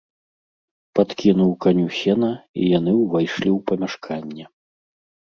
Падкінуў 0.99 1.51
каню 1.65 1.87
сена, 1.97 2.29
і 2.61 2.71
яны 2.77 2.91
ўвайшлі 3.03 3.49
ў 3.57 3.59
памяшканне. 3.69 4.45